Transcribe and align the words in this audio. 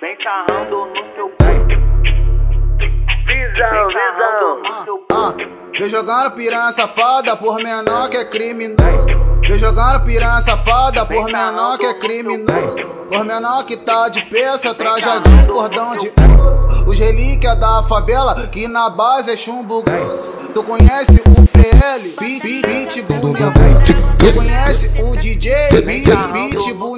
Vem 0.00 0.16
sarrando 0.20 0.86
no 0.86 0.96
seu 1.14 1.32
Visão, 3.26 3.86
visão. 3.86 5.00
Ah, 5.12 5.34
vem 5.78 5.88
jogando 5.88 6.32
piranha 6.32 6.72
safada 6.72 7.36
por 7.36 7.62
menor 7.62 8.08
que 8.08 8.16
é 8.16 8.24
criminoso. 8.24 9.16
Vem 9.46 9.58
jogando 9.58 10.04
piranha 10.04 10.40
safada 10.40 11.06
por 11.06 11.26
menor 11.26 11.78
que 11.78 11.86
é 11.86 11.94
criminoso. 11.94 12.84
Por 13.08 13.24
menor 13.24 13.64
que 13.64 13.76
tá 13.76 14.08
de 14.08 14.22
peça, 14.22 14.74
trajadinho, 14.74 15.46
cordão 15.46 15.94
de 15.96 16.08
ouro. 16.08 16.88
Os 16.90 16.98
relíquias 16.98 17.56
da 17.60 17.84
favela 17.84 18.34
que 18.48 18.66
na 18.66 18.90
base 18.90 19.30
é 19.32 19.36
chumbo 19.36 19.80
grosso. 19.82 20.28
Tu 20.52 20.62
conhece 20.64 21.22
o 21.26 21.46
PL, 21.46 22.08
Pit- 22.18 22.40
Pit- 22.42 22.66
Pitbull. 22.66 23.34
Tu 24.18 24.32
conhece 24.34 24.88
o 25.02 25.16
DJ, 25.16 25.52
Pit- 25.68 26.10
Pitbull 26.32 26.91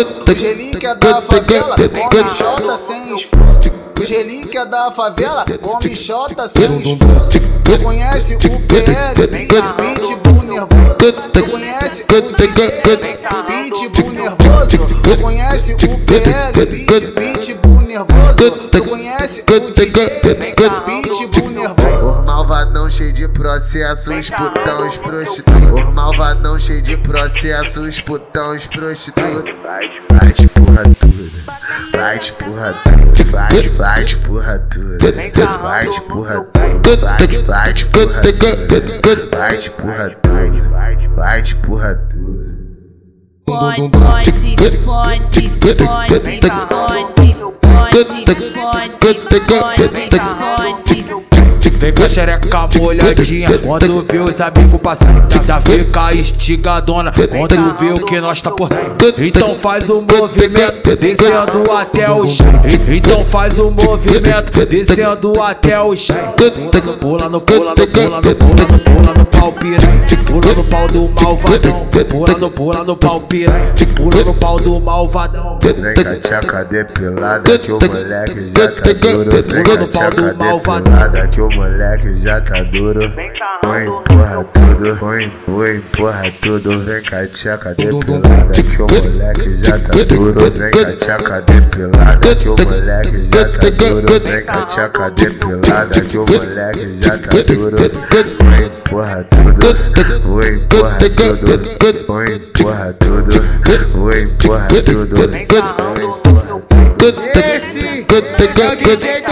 Os 0.00 0.40
relíquias 0.40 0.96
da 0.98 1.20
favela 1.20 1.76
come 1.76 2.30
xota 2.30 2.76
sem 2.78 3.14
esforço. 3.14 3.70
Os 4.00 4.08
relíquias 4.08 4.70
da 4.70 4.90
favela 4.90 5.44
come 5.60 5.94
xota 5.94 6.48
sem 6.48 6.80
esforço. 6.80 7.38
Conhece 7.82 8.34
o 8.34 8.38
PL, 8.38 9.28
Pitbull 9.46 10.42
nervoso. 10.42 11.12
Conhece 11.50 12.04
o 12.04 12.22
DJ, 12.32 12.80
Pitbull 13.46 14.12
nervoso. 14.12 14.78
Conhece 15.20 15.74
o 15.74 15.76
PL, 15.76 16.66
Pitbull 17.12 17.82
nervoso. 17.82 18.70
Conhece 18.88 19.42
o 19.42 19.60
DJ, 19.70 20.08
Pitbull 20.96 21.50
nervoso. 21.50 21.79
Malvadão 22.50 22.90
cheio 22.90 23.12
de 23.12 23.28
processo, 23.28 24.12
os 24.12 24.28
putão, 24.28 24.88
os 24.88 24.96
prostitutos. 24.98 25.70
Os 25.70 25.94
malvadão 25.94 26.58
cheio 26.58 26.82
de 26.82 26.96
processo, 26.96 27.80
os 27.82 28.00
putão, 28.00 28.56
os 28.56 28.66
prostitutos. 28.66 29.54
Vai 30.10 30.32
de 30.32 30.48
porra 30.48 30.82
tudo, 30.98 31.30
vai 31.92 32.18
de 32.18 32.32
porra 32.32 32.74
tudo, 32.82 33.30
vai, 33.30 33.68
vai 33.68 34.04
de 34.04 34.16
porra 34.16 34.58
tudo, 34.58 34.98
vai 35.62 35.88
de 35.88 36.00
porra 36.00 36.40
tudo, 36.40 36.96
vai, 37.00 37.28
vai 37.46 37.72
de 37.72 37.86
porra 37.86 38.20
tudo, 38.20 39.30
vai 39.30 39.56
de 39.56 39.70
porra 39.70 40.10
tudo, 40.10 41.14
vai 41.14 41.42
de 41.42 41.54
porra 41.54 41.94
tudo. 41.94 42.50
Pode, 43.46 43.90
pode, 43.90 44.32
pode, 44.32 44.78
pode, 44.78 44.78
pode, 44.80 45.30
pode, 45.30 46.18
pode, 49.38 49.78
pode, 49.78 50.18
pode. 50.18 51.09
Vem 51.90 51.94
com 51.94 52.04
a 52.04 52.08
xereca 52.08 52.68
molhadinha 52.78 53.58
Quando 53.58 54.06
vê 54.08 54.18
os 54.18 54.40
amigos 54.40 54.80
passando 54.80 55.26
Já 55.44 55.60
fica 55.60 56.14
estigadona 56.14 57.12
Quando 57.12 57.74
vê 57.78 57.90
o 57.90 58.04
que 58.04 58.20
nós 58.20 58.40
tá 58.40 58.52
por 58.52 58.68
Então 59.18 59.56
faz 59.56 59.90
o 59.90 60.00
movimento 60.00 60.96
Descendo 60.96 61.72
até 61.72 62.08
o 62.08 62.28
chão. 62.28 62.46
Então 62.88 63.24
faz 63.24 63.58
o 63.58 63.70
movimento 63.70 64.66
Descendo 64.66 65.42
até 65.42 65.80
o 65.80 65.96
chão. 65.96 66.34
Pula 66.36 66.80
no 66.80 66.92
pula 66.96 67.28
no 67.28 67.40
pula 67.40 67.74
no 67.74 67.86
pula 67.86 68.20
no 68.20 68.78
pula 68.78 69.14
no 69.18 69.26
pau 69.26 69.52
piranha 69.52 70.06
Pula 70.26 70.54
no 70.54 70.64
pau 70.64 70.86
do 70.86 71.08
malvadão. 71.08 71.86
Pula 72.08 72.38
no 72.38 72.50
pula 72.50 72.84
no 72.84 72.96
pau 72.96 73.20
piranha 73.20 73.74
Pula 73.96 74.24
no 74.24 74.34
pau 74.34 74.58
do 74.58 74.80
malvadão. 74.80 75.58
Vem 75.60 75.74
com 75.74 76.08
a 76.08 76.16
tchaca 76.16 76.64
depilada 76.64 77.58
que 77.58 77.72
o 77.72 77.78
moleque 77.78 78.52
já 78.56 78.68
tá 78.68 78.92
duro. 78.92 79.30
Vem 79.30 79.62
com 79.62 79.72
a 79.72 79.88
tchaca 79.88 80.34
depilada 80.34 81.28
que 81.28 81.40
o 81.40 81.48
moleque 81.50 81.79
já 81.80 82.40
tá 82.42 82.62
duro. 82.64 83.00
Põe 83.62 83.86
porra 84.04 84.44
tudo, 84.52 84.96
põe, 84.98 85.32
põe 85.46 85.80
porra 85.96 86.30
tudo. 86.42 86.78
Vem 86.80 86.96
a 86.98 87.26
tchaca 87.26 87.74
depilada 87.74 88.52
que 88.52 88.82
o 88.82 88.86
moleque 88.86 89.56
já 89.64 89.78
tá 89.78 90.04
duro. 90.04 90.50
Vem 90.50 90.84
a 90.84 90.96
tchaca 90.96 91.40
depilada 91.40 92.36
que 92.36 92.48
o 92.48 92.56
moleque 92.56 93.28
já 93.32 93.44
tá 93.48 93.70
duro. 93.70 94.20
Vem 94.20 94.44
a 94.46 94.66
tchaca 94.66 95.10
depilada 95.10 96.00
que 96.02 96.18
o 96.18 96.26
moleque 96.26 96.98
já 97.02 97.18
tá 97.18 97.28
duro. 97.48 97.76
Põe 98.50 98.70
porra 98.90 99.24
tudo, 99.30 100.20
põe 100.20 100.58
porra 100.68 100.98
tudo. 100.98 102.06
Põe 102.06 102.38
porra 102.38 102.92
tudo, 102.92 103.40
põe 103.96 104.26
porra 104.36 104.68
tudo. 104.68 105.14
Põe 105.16 105.46
porra 105.46 105.74
tudo. 105.74 106.20
Esse 107.00 108.04
é 108.10 108.68
o 108.68 108.76
DJ 108.76 109.22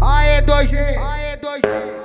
Aê 0.00 0.40
2G, 0.42 0.74
aê 1.10 1.36
2G. 1.42 1.97